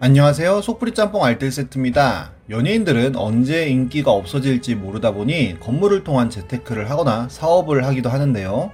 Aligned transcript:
안녕하세요. 0.00 0.62
속풀이 0.62 0.94
짬뽕 0.94 1.24
알뜰 1.24 1.50
세트입니다. 1.50 2.30
연예인들은 2.50 3.16
언제 3.16 3.66
인기가 3.66 4.12
없어질지 4.12 4.76
모르다 4.76 5.10
보니 5.10 5.56
건물을 5.58 6.04
통한 6.04 6.30
재테크를 6.30 6.88
하거나 6.88 7.26
사업을 7.28 7.84
하기도 7.84 8.08
하는데요. 8.08 8.70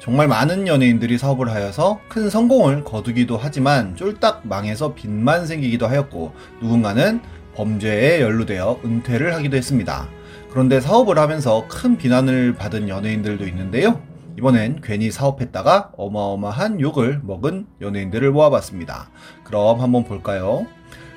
정말 0.00 0.26
많은 0.26 0.66
연예인들이 0.66 1.16
사업을 1.16 1.48
하여서 1.48 2.00
큰 2.08 2.28
성공을 2.28 2.82
거두기도 2.82 3.38
하지만 3.40 3.94
쫄딱 3.94 4.48
망해서 4.48 4.94
빚만 4.94 5.46
생기기도 5.46 5.86
하였고 5.86 6.32
누군가는 6.60 7.20
범죄에 7.54 8.20
연루되어 8.20 8.80
은퇴를 8.84 9.32
하기도 9.32 9.56
했습니다. 9.56 10.08
그런데 10.50 10.80
사업을 10.80 11.20
하면서 11.20 11.66
큰 11.68 11.96
비난을 11.96 12.56
받은 12.56 12.88
연예인들도 12.88 13.46
있는데요. 13.46 14.00
이번엔 14.36 14.80
괜히 14.82 15.10
사업했다가 15.10 15.92
어마어마한 15.96 16.80
욕을 16.80 17.20
먹은 17.22 17.66
연예인들을 17.80 18.32
모아봤습니다. 18.32 19.10
그럼 19.44 19.80
한번 19.80 20.04
볼까요? 20.04 20.66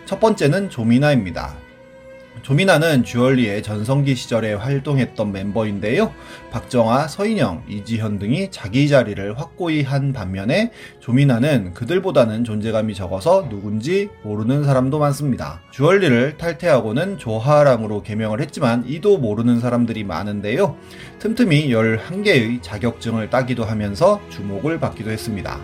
첫 0.05 0.19
번째는 0.19 0.69
조미나입니다. 0.69 1.66
조미나는 2.47 3.03
주얼리의 3.03 3.61
전성기 3.61 4.15
시절에 4.15 4.53
활동했던 4.53 5.33
멤버인데요. 5.33 6.13
박정아, 6.49 7.09
서인영, 7.09 7.63
이지현 7.67 8.19
등이 8.19 8.51
자기 8.51 8.87
자리를 8.87 9.37
확고히 9.37 9.83
한 9.83 10.13
반면에 10.13 10.71
조미나는 11.01 11.73
그들보다는 11.73 12.45
존재감이 12.45 12.93
적어서 12.93 13.49
누군지 13.49 14.07
모르는 14.23 14.63
사람도 14.63 14.97
많습니다. 14.97 15.61
주얼리를 15.71 16.37
탈퇴하고는 16.37 17.17
조하랑으로 17.17 18.01
개명을 18.03 18.39
했지만 18.39 18.85
이도 18.87 19.17
모르는 19.17 19.59
사람들이 19.59 20.05
많은데요. 20.05 20.77
틈틈이 21.19 21.67
11개의 21.67 22.63
자격증을 22.63 23.29
따기도 23.29 23.65
하면서 23.65 24.21
주목을 24.29 24.79
받기도 24.79 25.11
했습니다. 25.11 25.59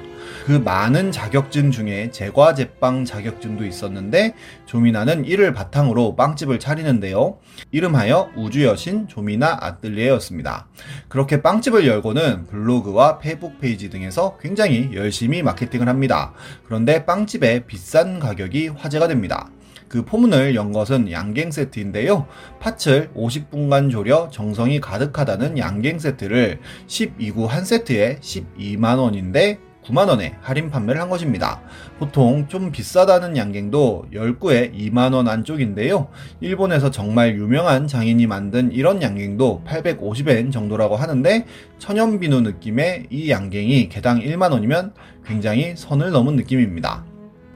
그 0.46 0.52
많은 0.52 1.12
자격증 1.12 1.72
중에 1.72 2.12
제과 2.12 2.54
제빵 2.54 3.06
자격증도 3.06 3.66
있었는데 3.66 4.34
조민아는 4.66 5.26
이를 5.26 5.54
바탕으로 5.54 6.16
빵집을 6.16 6.60
차리는데요. 6.60 7.38
이름하여 7.72 8.32
우주여신 8.36 9.08
조민아 9.08 9.58
아뜰리에였습니다. 9.62 10.68
그렇게 11.08 11.42
빵집을 11.42 11.88
열고는 11.88 12.48
블로그와 12.48 13.20
페이스북 13.20 13.60
페이지 13.60 13.90
등에서 13.90 14.38
굉장히 14.42 14.92
열심히 14.94 15.42
마케팅을 15.44 15.88
합니다. 15.88 16.34
그런데 16.66 17.06
빵집의 17.06 17.66
비싼 17.68 18.20
가격이 18.20 18.70
화제가 18.70 19.08
됩니다. 19.08 19.50
그 19.94 20.04
포문을 20.04 20.56
연 20.56 20.72
것은 20.72 21.12
양갱 21.12 21.52
세트인데요. 21.52 22.26
팥을 22.60 23.12
50분간 23.16 23.92
졸여 23.92 24.30
정성이 24.32 24.82
가득하다는 24.82 25.60
양갱 25.60 26.00
세트를 26.00 26.60
12구 26.88 27.46
한 27.46 27.64
세트에 27.64 28.18
12만원인데 28.20 29.60
9만원에 29.86 30.34
할인 30.42 30.70
판매를 30.70 31.02
한 31.02 31.10
것입니다. 31.10 31.62
보통 32.00 32.48
좀 32.48 32.72
비싸다는 32.72 33.38
양갱도 33.38 34.06
10구에 34.14 34.74
2만원 34.74 35.28
안쪽인데요. 35.28 36.08
일본에서 36.42 36.92
정말 36.92 37.36
유명한 37.36 37.88
장인이 37.88 38.26
만든 38.28 38.72
이런 38.72 39.02
양갱도 39.02 39.64
850엔 39.68 40.52
정도라고 40.52 40.96
하는데 40.96 41.46
천연비누 41.80 42.42
느낌의 42.42 43.08
이 43.10 43.30
양갱이 43.30 43.90
개당 43.90 44.20
1만원이면 44.20 44.94
굉장히 45.26 45.74
선을 45.76 46.12
넘은 46.12 46.36
느낌입니다. 46.36 47.06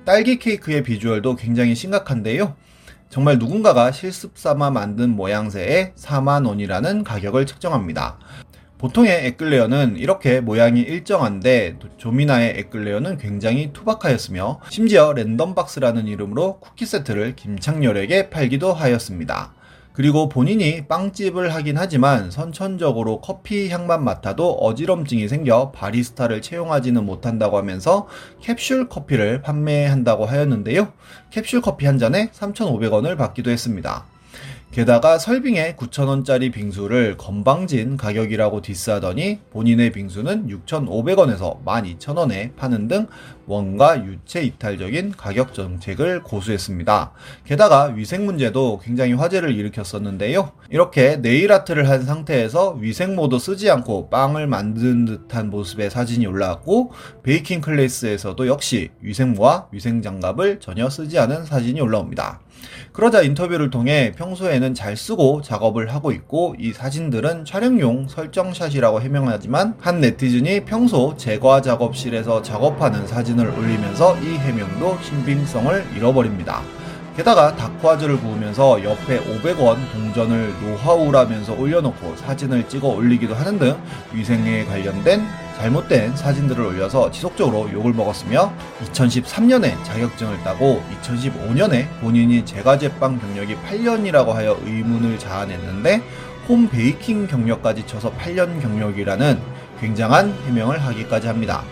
딸기 0.06 0.40
케이크의 0.40 0.84
비주얼도 0.84 1.36
굉장히 1.36 1.76
심각한데요. 1.76 2.56
정말 3.10 3.40
누군가가 3.40 3.92
실습 3.92 4.38
삼아 4.38 4.70
만든 4.72 5.16
모양새에 5.16 5.94
4만원이라는 5.96 7.04
가격을 7.04 7.46
측정합니다. 7.46 8.20
보통의 8.78 9.26
에클레어는 9.28 9.98
이렇게 9.98 10.40
모양이 10.40 10.82
일정한데 10.82 11.78
조민아의 11.98 12.54
에클레어는 12.58 13.18
굉장히 13.18 13.74
투박하였으며 13.74 14.60
심지어 14.70 15.14
랜덤박스라는 15.14 16.08
이름으로 16.08 16.60
쿠키 16.60 16.86
세트를 16.86 17.36
김창렬에게 17.36 18.30
팔기도 18.30 18.74
하였습니다. 18.74 19.54
그리고 19.94 20.30
본인이 20.30 20.86
빵집을 20.88 21.56
하긴 21.56 21.76
하지만 21.80 22.30
선천적으로 22.30 23.20
커피 23.20 23.68
향만 23.70 24.04
맡아도 24.04 24.52
어지럼증이 24.52 25.28
생겨 25.28 25.72
바리스타를 25.72 26.44
채용하지는 26.44 27.04
못한다고 27.04 27.58
하면서 27.58 28.08
캡슐 28.42 28.90
커피를 28.90 29.42
판매한다고 29.42 30.26
하였는데요. 30.28 30.94
캡슐 31.32 31.62
커피 31.62 31.88
한 31.88 31.98
잔에 31.98 32.30
3,500원을 32.30 33.18
받기도 33.18 33.50
했습니다. 33.50 34.06
게다가 34.72 35.18
설빙의 35.18 35.74
9,000원짜리 35.74 36.52
빙수를 36.52 37.18
건방진 37.18 37.98
가격이라고 37.98 38.62
디스하더니 38.62 39.40
본인의 39.50 39.92
빙수는 39.92 40.48
6,500원에서 40.50 41.64
12,000원에 41.64 42.56
파는 42.56 42.88
등 42.88 43.08
뭔가 43.48 44.04
유체 44.04 44.44
이탈적인 44.44 45.14
가격 45.18 45.54
정책을 45.54 46.22
고수했습니다. 46.22 47.12
게다가 47.46 47.86
위생 47.86 48.26
문제도 48.26 48.80
굉장히 48.84 49.14
화제를 49.14 49.56
일으켰었는데요. 49.56 50.52
이렇게 50.70 51.16
네일 51.16 51.52
아트를 51.52 51.90
한 51.90 52.04
상태에서 52.04 52.74
위생모도 52.74 53.40
쓰지 53.40 53.72
않고 53.72 54.10
빵을 54.10 54.48
만든 54.48 55.06
듯한 55.06 55.50
모습의 55.50 55.90
사진이 55.90 56.28
올라왔고 56.28 56.92
베이킹 57.24 57.62
클래스에서도 57.62 58.48
역시 58.48 58.90
위생모와 59.02 59.68
위생 59.72 60.02
장갑을 60.02 60.60
전혀 60.60 60.90
쓰지 60.90 61.18
않은 61.18 61.46
사진이 61.46 61.80
올라옵니다. 61.80 62.42
그러자 62.92 63.22
인터뷰를 63.22 63.70
통해 63.70 64.12
평소에는 64.18 64.74
잘 64.74 64.98
쓰고 64.98 65.42
작업을 65.42 65.94
하고 65.94 66.12
있고 66.12 66.56
이 66.58 66.74
사진들은 66.74 67.46
촬영용 67.46 68.08
설정샷이라고 68.08 69.02
해명하지만 69.02 69.76
한 69.80 70.02
네티즌이 70.02 70.66
평소 70.66 71.16
제과 71.16 71.62
작업실에서 71.62 72.42
작업하는 72.42 73.06
사진 73.06 73.37
을 73.40 73.50
올리면서 73.50 74.18
이 74.22 74.38
해명도 74.38 74.98
신빙성을 75.02 75.86
잃어버립니다. 75.96 76.62
게다가 77.18 77.56
닭화즈를 77.56 78.20
구우면서 78.20 78.84
옆에 78.84 79.20
500원 79.20 79.92
동전을 79.92 80.54
노하우라면서 80.62 81.54
올려놓고 81.54 82.16
사진을 82.16 82.70
찍어 82.70 82.90
올리기도 82.90 83.34
하는 83.34 83.58
등 83.58 83.76
위생에 84.14 84.66
관련된 84.66 85.26
잘못된 85.58 86.16
사진들을 86.16 86.64
올려서 86.64 87.10
지속적으로 87.10 87.72
욕을 87.74 87.94
먹었으며 87.94 88.54
2013년에 88.86 89.84
자격증을 89.84 90.44
따고 90.44 90.84
2015년에 91.02 91.88
본인이 92.02 92.46
제과제빵 92.46 93.20
경력이 93.20 93.56
8년이라고 93.68 94.34
하여 94.34 94.56
의문을 94.64 95.18
자아냈는데 95.18 96.04
홈 96.48 96.70
베이킹 96.70 97.26
경력까지 97.26 97.88
쳐서 97.88 98.12
8년 98.14 98.62
경력이라는 98.62 99.40
굉장한 99.80 100.36
해명을 100.46 100.86
하기까지 100.86 101.28
합니다. 101.28 101.64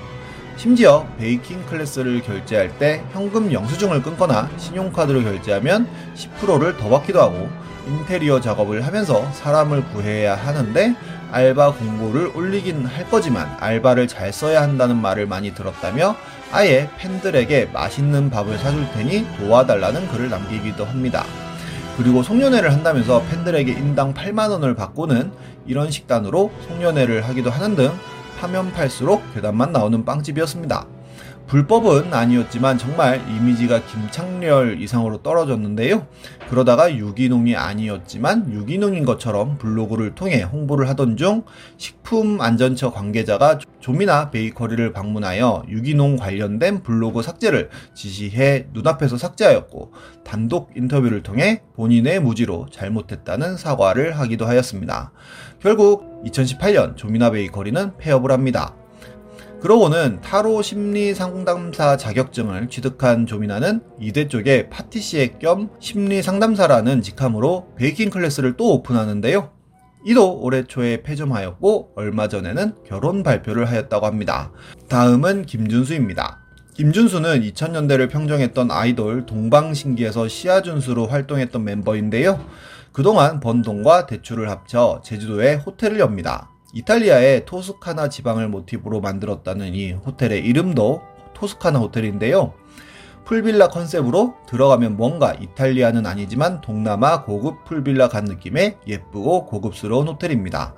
심지어 0.58 1.06
베이킹 1.20 1.66
클래스를 1.66 2.22
결제할 2.22 2.78
때 2.80 3.04
현금 3.12 3.52
영수증을 3.52 4.02
끊거나 4.02 4.50
신용카드로 4.58 5.22
결제하면 5.22 5.88
10%를 6.16 6.78
더 6.78 6.90
받기도 6.90 7.22
하고 7.22 7.50
인테리어 7.88 8.40
작업을 8.40 8.86
하면서 8.86 9.30
사람을 9.34 9.84
구해야 9.90 10.36
하는데 10.36 10.96
알바 11.32 11.74
공고를 11.74 12.32
올리긴 12.36 12.86
할 12.86 13.10
거지만 13.10 13.58
알바를 13.60 14.08
잘 14.08 14.32
써야 14.32 14.62
한다는 14.62 14.96
말을 14.96 15.28
많이 15.28 15.54
들었다며 15.54 16.16
아예 16.52 16.90
팬들에게 16.98 17.70
맛있는 17.74 18.30
밥을 18.30 18.58
사줄 18.58 18.90
테니 18.94 19.28
도와달라는 19.38 20.08
글을 20.08 20.30
남기기도 20.30 20.86
합니다. 20.86 21.26
그리고 21.98 22.24
송년회를 22.24 22.72
한다면서 22.72 23.24
팬들에게 23.30 23.72
인당 23.72 24.14
8만원을 24.14 24.76
받고는 24.76 25.32
이런 25.66 25.92
식단으로 25.92 26.52
송년회를 26.68 27.28
하기도 27.28 27.50
하는 27.50 27.76
등 27.76 27.92
파면 28.46 28.74
팔수록 28.74 29.24
괴담만 29.34 29.72
나오는 29.72 30.06
빵집이었습니다. 30.06 30.86
불법은 31.48 32.14
아니었지만 32.14 32.78
정말 32.78 33.20
이미지가 33.28 33.86
김창렬 33.86 34.80
이상으로 34.82 35.24
떨어졌는데요. 35.24 36.06
그러다가 36.50 36.96
유기농이 36.96 37.56
아니었지만 37.56 38.52
유기농인 38.52 39.04
것처럼 39.04 39.58
블로그를 39.58 40.14
통해 40.14 40.44
홍보를 40.44 40.88
하던 40.90 41.18
중 41.18 41.44
식품안전처 41.78 42.92
관계자가 42.92 43.60
조민아 43.80 44.30
베이커리를 44.30 44.94
방문하여 44.94 45.66
유기농 45.70 46.18
관련된 46.18 46.84
블로그 46.84 47.24
삭제를 47.24 47.70
지시해 47.96 48.68
눈앞에서 48.74 49.18
삭제하였고 49.18 49.91
단독 50.24 50.72
인터뷰를 50.76 51.24
통해 51.24 51.62
본인의 51.76 52.20
무지로 52.20 52.68
잘못했다는 52.72 53.58
사과를 53.58 54.20
하기도 54.20 54.46
하였습니다. 54.46 55.12
결국 55.62 56.15
2018년 56.26 56.96
조민아 56.96 57.32
베이커리는 57.32 57.98
폐업을 57.98 58.32
합니다. 58.32 58.76
그러고는 59.62 60.22
타로 60.22 60.62
심리 60.62 61.16
상담사 61.16 61.98
자격증을 61.98 62.70
취득한 62.70 63.26
조민아는 63.26 63.82
이대 64.00 64.28
쪽에 64.28 64.70
파티시에 64.70 65.38
겸 65.40 65.70
심리 65.80 66.22
상담사라는 66.22 67.02
직함으로 67.02 67.70
베이킹 67.76 68.12
클래스를 68.12 68.58
또 68.58 68.74
오픈하는데요. 68.76 69.52
이도 70.06 70.40
올해 70.40 70.64
초에 70.64 71.02
폐점하였고 71.02 71.94
얼마 71.96 72.28
전에는 72.28 72.76
결혼 72.86 73.24
발표를 73.24 73.68
하였다고 73.68 74.06
합니다. 74.06 74.52
다음은 74.88 75.48
김준수입니다. 75.48 76.45
김준수는 76.76 77.40
2000년대를 77.42 78.10
평정했던 78.10 78.70
아이돌 78.70 79.26
동방신기에서 79.26 80.28
시아준수로 80.28 81.08
활동했던 81.08 81.64
멤버인데요. 81.64 82.46
그동안 82.92 83.40
번 83.40 83.62
돈과 83.62 84.08
대출을 84.08 84.50
합쳐 84.50 85.00
제주도에 85.02 85.56
호텔을 85.56 86.02
엽니다. 86.02 86.50
이탈리아의 86.74 87.46
토스카나 87.46 88.10
지방을 88.10 88.50
모티브로 88.50 89.00
만들었다는 89.00 89.74
이 89.74 89.94
호텔의 89.94 90.46
이름도 90.46 91.02
토스카나 91.34 91.80
호텔인데요. 91.80 92.54
풀빌라 93.24 93.70
컨셉으로 93.70 94.36
들어가면 94.46 94.98
뭔가 94.98 95.34
이탈리아는 95.34 96.06
아니지만 96.06 96.60
동남아 96.60 97.24
고급 97.24 97.64
풀빌라 97.64 98.10
간 98.10 98.26
느낌의 98.26 98.80
예쁘고 98.86 99.46
고급스러운 99.46 100.10
호텔입니다. 100.10 100.74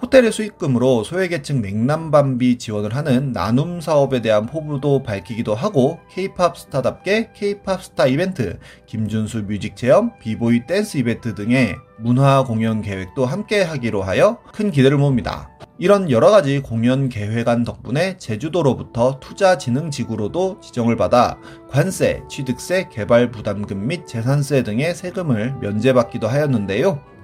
호텔의 0.00 0.30
수익금으로 0.30 1.02
소외계층 1.02 1.60
냉난방비 1.60 2.58
지원을 2.58 2.94
하는 2.94 3.32
나눔 3.32 3.80
사업에 3.80 4.22
대한 4.22 4.46
포부도 4.46 5.02
밝히기도 5.02 5.54
하고 5.54 5.98
케이팝 6.10 6.56
스타답게 6.56 7.30
케이팝 7.34 7.82
스타 7.82 8.06
이벤트, 8.06 8.58
김준수 8.86 9.42
뮤직 9.48 9.74
체험, 9.74 10.16
비보이 10.20 10.66
댄스 10.66 10.98
이벤트 10.98 11.34
등의 11.34 11.76
문화 11.98 12.44
공연 12.44 12.80
계획도 12.80 13.26
함께 13.26 13.62
하기로 13.62 14.02
하여 14.02 14.38
큰 14.52 14.70
기대를 14.70 14.98
모읍니다. 14.98 15.50
이런 15.80 16.10
여러 16.10 16.30
가지 16.30 16.60
공연 16.60 17.08
계획안 17.08 17.64
덕분에 17.64 18.18
제주도로부터 18.18 19.18
투자진흥지구로도 19.20 20.60
지정을 20.60 20.96
받아 20.96 21.38
관세, 21.70 22.22
취득세, 22.28 22.88
개발 22.90 23.30
부담금 23.30 23.86
및 23.86 24.06
재산세 24.06 24.62
등의 24.62 24.94
세금을 24.94 25.54
면제받기도 25.60 26.26
하였는데요. 26.28 27.17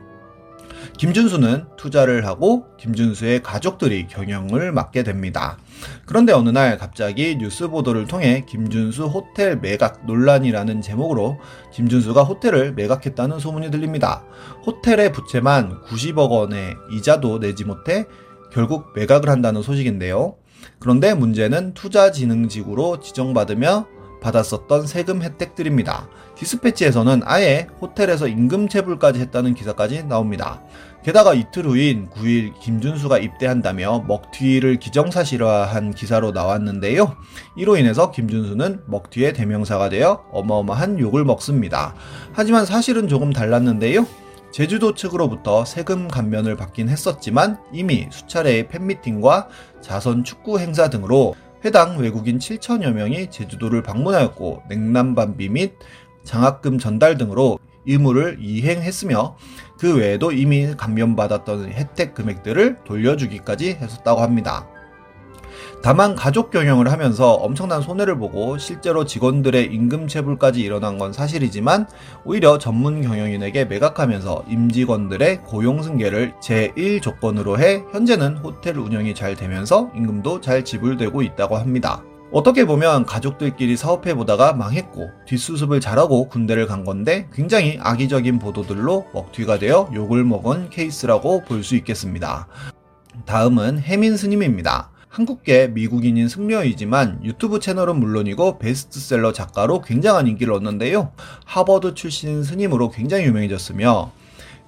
김준수는 0.97 1.65
투자를 1.77 2.25
하고 2.27 2.67
김준수의 2.79 3.43
가족들이 3.43 4.07
경영을 4.07 4.73
맡게 4.73 5.03
됩니다. 5.03 5.59
그런데 6.07 6.33
어느 6.33 6.51
날 6.51 6.79
갑자기 6.79 7.37
뉴스 7.37 7.69
보도를 7.69 8.07
통해 8.07 8.45
김준수 8.49 9.07
호텔 9.07 9.59
매각 9.59 10.07
논란이라는 10.07 10.81
제목으로 10.81 11.39
김준수가 11.73 12.23
호텔을 12.23 12.75
매각했다는 12.75 13.39
소문이 13.39 13.71
들립니다. 13.71 14.25
호텔의 14.67 15.13
부채만 15.13 15.83
90억 15.83 16.31
원의 16.31 16.77
이자도 16.93 17.41
내지 17.41 17.65
못해 17.65 18.07
결국 18.53 18.93
매각을 18.95 19.29
한다는 19.29 19.63
소식인데요. 19.63 20.37
그런데 20.79 21.15
문제는 21.15 21.75
투자진흥지구로 21.75 23.01
지정받으며 23.01 23.87
받았었던 24.25 24.87
세금 24.87 25.23
혜택들입니다. 25.23 26.09
디스패치에서는 26.37 27.23
아예 27.25 27.67
호텔에서 27.81 28.27
임금 28.27 28.69
체불까지 28.69 29.21
했다는 29.21 29.55
기사까지 29.55 30.05
나옵니다. 30.05 30.63
게다가 31.05 31.35
이틀 31.35 31.67
후인 31.67 32.09
9일 32.09 32.59
김준수가 32.59 33.19
입대한다며 33.19 34.05
먹튀를 34.09 34.79
기정사실화한 34.79 35.93
기사로 35.93 36.31
나왔는데요. 36.33 37.15
이로 37.57 37.77
인해서 37.77 38.11
김준수는 38.11 38.85
먹튀의 38.87 39.35
대명사가 39.35 39.91
되어 39.91 40.25
어마어마한 40.33 40.99
욕을 40.99 41.25
먹습니다. 41.25 41.95
하지만 42.33 42.65
사실은 42.65 43.07
조금 43.07 43.35
달랐는데요. 43.35 44.07
제주도 44.51 44.95
측으로부터 44.95 45.65
세금 45.65 46.07
감면을 46.07 46.57
받긴 46.57 46.89
했었지만 46.89 47.59
이미 47.73 48.07
수차례의 48.11 48.69
팬미팅과 48.69 49.49
자선 49.81 50.23
축구 50.23 50.61
행사 50.61 50.89
등으로 50.89 51.35
해당 51.65 51.99
외국인 51.99 52.39
7천여 52.39 52.93
명이 52.93 53.31
제주도를 53.31 53.83
방문하였고 53.83 54.65
냉난반비 54.69 55.49
및 55.49 55.75
장학금 56.23 56.79
전달 56.79 57.17
등으로 57.17 57.59
의무를 57.87 58.39
이행했으며 58.41 59.37
그 59.79 59.97
외에도 59.97 60.31
이미 60.31 60.75
감면받았던 60.77 61.73
혜택 61.73 62.15
금액들을 62.15 62.85
돌려주기까지 62.85 63.79
했었다고 63.81 64.21
합니다. 64.21 64.69
다만 65.85 66.15
가족 66.15 66.51
경영을 66.51 66.91
하면서 66.91 67.35
엄청난 67.35 67.83
손해를 67.83 68.17
보고 68.17 68.57
실제로 68.57 69.05
직원들의 69.05 69.67
임금 69.67 70.09
체불까지 70.09 70.63
일어난 70.63 70.97
건 70.97 71.13
사실이지만 71.13 71.87
오히려 72.25 72.57
전문 72.57 73.03
경영인에게 73.03 73.67
매각하면서 73.67 74.47
임직원들의 74.49 75.43
고용 75.43 75.83
승계를 75.83 76.33
제1 76.41 77.03
조건으로 77.03 77.59
해 77.59 77.85
현재는 77.93 78.39
호텔 78.39 78.79
운영이 78.79 79.15
잘 79.15 79.37
되면서 79.37 79.91
임금도 79.95 80.41
잘 80.41 80.65
지불되고 80.65 81.21
있다고 81.21 81.59
합니다. 81.59 82.03
어떻게 82.33 82.65
보면 82.65 83.05
가족들끼리 83.05 83.77
사업해 83.77 84.15
보다가 84.15 84.55
망했고 84.55 85.11
뒷수습을 85.27 85.83
잘하고 85.83 86.31
군대를 86.31 86.67
간 86.67 86.87
건데 86.87 87.29
굉장히 87.31 87.79
악의적인 87.79 88.39
보도들로 88.39 89.09
먹튀가 89.13 89.59
되어 89.59 89.91
욕을 89.93 90.25
먹은 90.25 90.71
케이스라고 90.71 91.43
볼 91.45 91.63
수 91.63 91.77
있겠습니다. 91.77 92.49
다음은 93.27 93.81
해민 93.81 94.17
스님입니다. 94.17 94.94
한국계 95.15 95.69
미국인인 95.69 96.29
승려이지만 96.29 97.21
유튜브 97.23 97.61
채널은 97.61 98.01
물론이고 98.01 98.59
베스트셀러 98.59 99.33
작가로 99.33 99.81
굉장한 99.83 100.27
인기를 100.27 100.53
얻는데요. 100.53 101.13
하버드 101.45 101.95
출신 101.95 102.43
스님으로 102.43 102.91
굉장히 102.91 103.27
유명해졌으며 103.27 104.11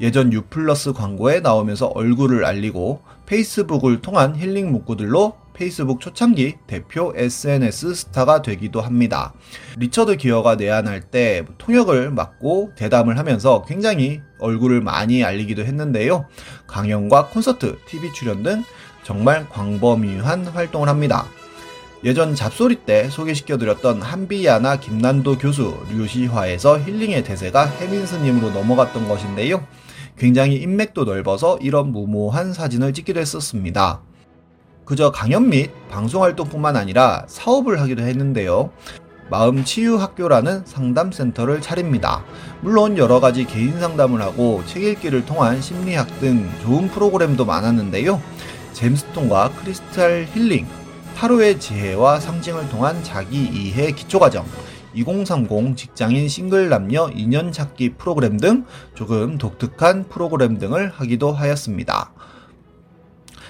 예전 0.00 0.32
유플러스 0.32 0.92
광고에 0.92 1.40
나오면서 1.40 1.86
얼굴을 1.86 2.44
알리고 2.44 3.00
페이스북을 3.26 4.02
통한 4.02 4.36
힐링 4.36 4.70
문구들로 4.70 5.36
페이스북 5.52 6.00
초창기 6.00 6.58
대표 6.68 7.12
SNS 7.16 7.94
스타가 7.94 8.42
되기도 8.42 8.80
합니다. 8.80 9.32
리처드 9.78 10.16
기어가 10.16 10.54
내한할 10.54 11.00
때 11.00 11.44
통역을 11.58 12.12
맡고 12.12 12.72
대담을 12.76 13.18
하면서 13.18 13.64
굉장히 13.66 14.20
얼굴을 14.38 14.80
많이 14.80 15.24
알리기도 15.24 15.64
했는데요. 15.64 16.26
강연과 16.68 17.30
콘서트, 17.30 17.78
TV 17.88 18.12
출연 18.12 18.44
등 18.44 18.62
정말 19.06 19.48
광범위한 19.50 20.48
활동을 20.48 20.88
합니다. 20.88 21.26
예전 22.02 22.34
잡소리 22.34 22.74
때 22.74 23.08
소개시켜드렸던 23.08 24.02
한비야나 24.02 24.80
김난도 24.80 25.38
교수 25.38 25.78
류시화에서 25.92 26.80
힐링의 26.80 27.22
대세가 27.22 27.66
해민스님으로 27.66 28.50
넘어갔던 28.50 29.06
것인데요. 29.06 29.64
굉장히 30.18 30.56
인맥도 30.56 31.04
넓어서 31.04 31.56
이런 31.62 31.92
무모한 31.92 32.52
사진을 32.52 32.94
찍기도 32.94 33.20
했었습니다. 33.20 34.00
그저 34.84 35.12
강연 35.12 35.50
및 35.50 35.70
방송 35.88 36.24
활동뿐만 36.24 36.74
아니라 36.74 37.26
사업을 37.28 37.80
하기도 37.80 38.02
했는데요. 38.02 38.72
마음 39.30 39.64
치유 39.64 39.96
학교라는 39.96 40.62
상담 40.64 41.12
센터를 41.12 41.60
차립니다. 41.60 42.24
물론 42.60 42.98
여러 42.98 43.20
가지 43.20 43.44
개인 43.44 43.78
상담을 43.78 44.20
하고 44.20 44.64
책 44.66 44.82
읽기를 44.82 45.26
통한 45.26 45.60
심리학 45.60 46.18
등 46.18 46.50
좋은 46.62 46.88
프로그램도 46.88 47.44
많았는데요. 47.44 48.20
gemstone과 48.76 49.52
크리스탈 49.52 50.26
힐링, 50.34 50.66
타로의 51.16 51.58
지혜와 51.58 52.20
상징을 52.20 52.68
통한 52.68 53.02
자기 53.02 53.42
이해 53.42 53.90
기초 53.92 54.18
과정, 54.18 54.44
2030 54.92 55.74
직장인 55.78 56.28
싱글 56.28 56.68
남녀 56.68 57.08
인연 57.08 57.52
찾기 57.52 57.94
프로그램 57.94 58.36
등 58.36 58.66
조금 58.94 59.38
독특한 59.38 60.06
프로그램 60.10 60.58
등을 60.58 60.90
하기도 60.90 61.32
하였습니다. 61.32 62.12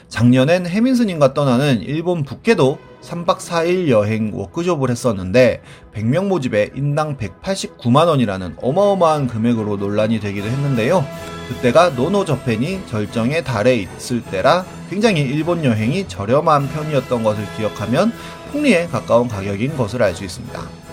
작년엔 0.08 0.64
해민스님과 0.64 1.34
떠나는 1.34 1.80
일본 1.82 2.22
북계도 2.22 2.78
3박 3.02 3.38
4일 3.38 3.88
여행 3.88 4.30
워크숍을 4.34 4.90
했었는데 4.90 5.62
100명 5.94 6.26
모집에 6.26 6.70
인당 6.74 7.16
189만원이라는 7.16 8.56
어마어마한 8.60 9.28
금액으로 9.28 9.76
논란이 9.76 10.20
되기도 10.20 10.48
했는데요. 10.48 11.04
그때가 11.48 11.90
노노 11.90 12.24
저펜이 12.24 12.86
절정의 12.86 13.44
달에 13.44 13.76
있을 13.76 14.22
때라 14.22 14.64
굉장히 14.90 15.20
일본 15.22 15.64
여행이 15.64 16.08
저렴한 16.08 16.68
편이었던 16.68 17.22
것을 17.22 17.44
기억하면 17.56 18.12
폭리에 18.52 18.86
가까운 18.86 19.28
가격인 19.28 19.76
것을 19.76 20.02
알 20.02 20.14
수 20.14 20.24
있습니다. 20.24 20.85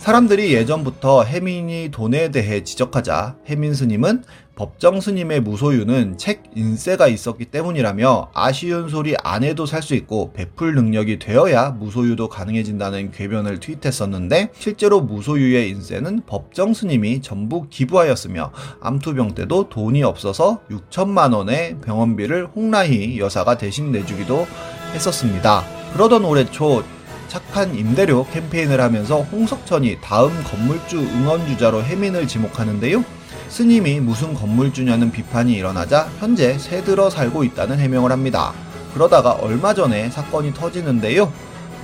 사람들이 0.00 0.54
예전부터 0.54 1.24
해민이 1.24 1.90
돈에 1.92 2.30
대해 2.30 2.64
지적하자 2.64 3.36
해민 3.46 3.74
스님은 3.74 4.24
법정 4.56 4.98
스님의 4.98 5.40
무소유는 5.40 6.16
책 6.16 6.44
인세가 6.54 7.06
있었기 7.06 7.44
때문이라며 7.44 8.30
아쉬운 8.32 8.88
소리 8.88 9.14
안 9.22 9.44
해도 9.44 9.66
살 9.66 9.82
수 9.82 9.94
있고 9.94 10.32
베풀 10.32 10.74
능력이 10.74 11.18
되어야 11.18 11.70
무소유도 11.72 12.30
가능해진다는 12.30 13.10
궤변을 13.12 13.60
트윗했었는데 13.60 14.52
실제로 14.54 15.02
무소유의 15.02 15.68
인세는 15.68 16.22
법정 16.26 16.72
스님이 16.72 17.20
전부 17.20 17.68
기부하였으며 17.68 18.52
암투병 18.80 19.34
때도 19.34 19.68
돈이 19.68 20.02
없어서 20.02 20.60
6천만 20.70 21.34
원의 21.34 21.76
병원비를 21.80 22.48
홍라희 22.56 23.18
여사가 23.18 23.58
대신 23.58 23.92
내주기도 23.92 24.46
했었습니다. 24.94 25.62
그러던 25.92 26.24
올해 26.24 26.44
초 26.46 26.82
착한 27.30 27.76
임대료 27.76 28.26
캠페인을 28.32 28.80
하면서 28.80 29.22
홍석천이 29.22 29.98
다음 30.02 30.32
건물주 30.42 30.98
응원주자로 30.98 31.84
해민을 31.84 32.26
지목하는데요. 32.26 33.04
스님이 33.48 34.00
무슨 34.00 34.34
건물주냐는 34.34 35.12
비판이 35.12 35.52
일어나자 35.52 36.08
현재 36.18 36.58
새들어 36.58 37.08
살고 37.08 37.44
있다는 37.44 37.78
해명을 37.78 38.10
합니다. 38.10 38.52
그러다가 38.94 39.30
얼마 39.30 39.72
전에 39.74 40.10
사건이 40.10 40.54
터지는데요. 40.54 41.32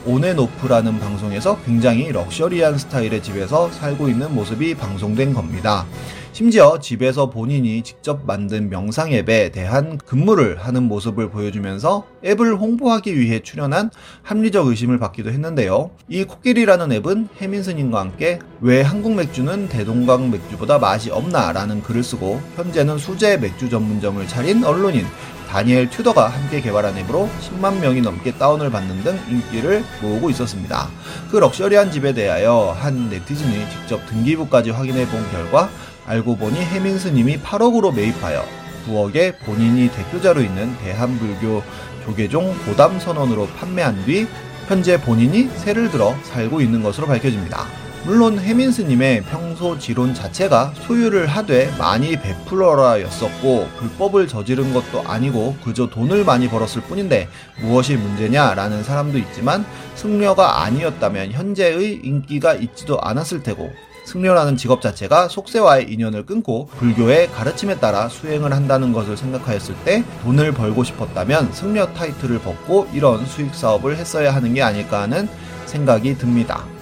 오네노프라는 0.07 1.01
방송에서 1.01 1.59
굉장히 1.65 2.13
럭셔리한 2.13 2.79
스타일의 2.79 3.23
집에서 3.23 3.71
살고 3.73 4.09
있는 4.09 4.35
모습이 4.35 4.75
방송된 4.75 5.35
겁니다. 5.35 5.85
심지어 6.33 6.79
집에서 6.79 7.31
본인이 7.31 7.83
직접 7.83 8.21
만든 8.27 8.69
명상 8.69 9.11
앱에 9.11 9.49
대한 9.51 9.97
근무를 9.97 10.59
하는 10.59 10.83
모습을 10.83 11.31
보여주면서 11.31 12.05
앱을 12.25 12.57
홍보하기 12.57 13.19
위해 13.19 13.41
출연한 13.41 13.91
합리적 14.23 14.67
의심을 14.67 14.99
받기도 14.99 15.31
했는데요. 15.31 15.91
이 16.09 16.25
코끼리라는 16.25 16.93
앱은 16.93 17.29
해민스님과 17.41 17.99
함께 17.99 18.39
왜 18.61 18.83
한국 18.83 19.15
맥주는 19.15 19.69
대동강 19.69 20.31
맥주보다 20.31 20.79
맛이 20.79 21.11
없나 21.11 21.53
라는 21.53 21.83
글을 21.83 22.05
쓰고 22.05 22.41
현재는 22.57 22.99
수제 22.99 23.39
맥주 23.39 23.71
전문점을 23.71 24.29
차린 24.29 24.63
언론인 24.63 25.07
다니엘 25.49 25.91
튜더가 25.91 26.29
함께 26.29 26.61
개발한 26.61 26.97
앱으로 26.99 27.29
10만 27.41 27.79
명이 27.79 28.01
넘게 28.01 28.33
다운을 28.33 28.71
받는 28.71 29.03
등 29.03 29.19
인기를 29.29 29.85
모으고 30.03 30.31
있었습니다. 30.31 30.89
그 31.31 31.37
럭셔리한 31.37 31.91
집에 31.91 32.13
대하여 32.13 32.77
한 32.79 33.09
네티즌이 33.09 33.71
직접 33.71 34.05
등기부까지 34.07 34.71
확인해 34.71 35.07
본 35.07 35.31
결과 35.31 35.71
알고 36.07 36.37
보니 36.37 36.59
해민 36.61 36.99
스님이 36.99 37.39
8억으로 37.41 37.95
매입하여 37.95 38.45
9억에 38.87 39.39
본인이 39.45 39.91
대표자로 39.91 40.41
있는 40.41 40.77
대한불교 40.79 41.63
조계종 42.05 42.55
보담 42.65 43.01
선언으로 43.01 43.49
판매한 43.59 44.05
뒤 44.05 44.27
현재 44.69 45.01
본인이 45.01 45.49
세를 45.57 45.91
들어 45.91 46.15
살고 46.25 46.61
있는 46.61 46.83
것으로 46.83 47.07
밝혀집니다. 47.07 47.86
물론 48.07 48.39
해민 48.39 48.71
스님의 48.71 49.25
평소 49.25 49.77
지론 49.81 50.15
자체가 50.15 50.75
소유를 50.87 51.27
하되 51.27 51.75
많이 51.77 52.13
베풀어라 52.13 53.03
였었고 53.03 53.67
불법을 53.79 54.29
저지른 54.29 54.73
것도 54.73 55.03
아니고 55.03 55.57
그저 55.65 55.89
돈을 55.89 56.25
많이 56.25 56.49
벌었을 56.49 56.83
뿐인데 56.83 57.29
무엇이 57.61 57.97
문제냐라는 57.97 58.85
사람도 58.85 59.19
있지만 59.19 59.67
승려가 59.97 60.63
아니었다면 60.63 61.33
현재의 61.33 62.01
인기가 62.05 62.55
있지도 62.55 63.01
않았을 63.01 63.43
테고 63.43 63.73
승려라는 64.05 64.57
직업 64.57 64.83
자체가 64.83 65.27
속세와의 65.27 65.93
인연을 65.93 66.27
끊고 66.27 66.67
불교의 66.79 67.33
가르침에 67.33 67.81
따라 67.81 68.09
수행을 68.09 68.53
한다는 68.53 68.93
것을 68.93 69.17
생각하였을 69.17 69.75
때 69.85 70.05
돈을 70.23 70.53
벌고 70.53 70.85
싶었다면 70.85 71.53
승려 71.53 71.93
타이틀을 71.93 72.39
벗고 72.39 72.87
이런 72.93 73.27
수익 73.27 73.53
사업을 73.53 73.97
했어야 73.97 74.33
하는 74.33 74.55
게 74.55 74.63
아닐까 74.63 75.03
하는 75.03 75.29
생각이 75.67 76.17
듭니다. 76.19 76.76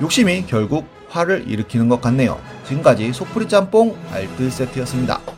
욕심이 0.00 0.44
결국 0.46 0.86
화를 1.08 1.44
일으키는 1.48 1.88
것 1.88 2.00
같네요. 2.00 2.38
지금까지 2.66 3.12
소프리 3.12 3.48
짬뽕 3.48 3.96
알뜰 4.12 4.50
세트였습니다. 4.50 5.35